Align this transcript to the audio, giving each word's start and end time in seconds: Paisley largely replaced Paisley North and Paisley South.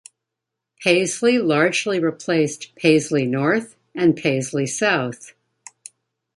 Paisley 0.79 1.37
largely 1.37 1.99
replaced 1.99 2.73
Paisley 2.75 3.27
North 3.27 3.75
and 3.93 4.15
Paisley 4.15 4.65
South. 4.65 5.33